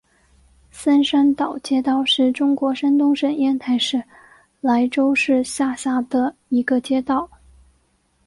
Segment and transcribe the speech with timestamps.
[0.71, 4.03] 三山岛街道是中国山东省烟台市
[4.59, 7.29] 莱州市下辖的一个街道。